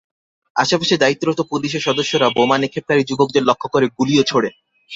[0.55, 4.53] আশপাশে দায়িত্বরত পুলিশের সদস্যরা বোমা নিক্ষেপকারী যুবকদের লক্ষ্য করে গুলিও ছোড়েন।